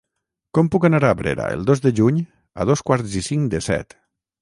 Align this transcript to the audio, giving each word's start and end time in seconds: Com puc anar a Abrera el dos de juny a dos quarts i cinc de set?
Com 0.57 0.71
puc 0.75 0.87
anar 0.89 1.01
a 1.03 1.11
Abrera 1.17 1.51
el 1.59 1.67
dos 1.69 1.85
de 1.85 1.93
juny 2.01 2.19
a 2.65 2.69
dos 2.73 2.87
quarts 2.91 3.23
i 3.23 3.27
cinc 3.33 3.55
de 3.57 3.65
set? 3.71 4.01